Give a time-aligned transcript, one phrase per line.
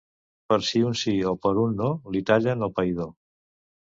[0.51, 3.13] Per si un sí o per un no li tallen el païdor.